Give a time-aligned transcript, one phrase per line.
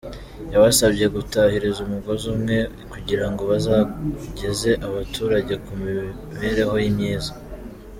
[0.53, 2.57] Yabasabye gutahiriza umugozi umwe,
[2.91, 7.33] kugira ngo bazageze abaturage ku mibereho myiza.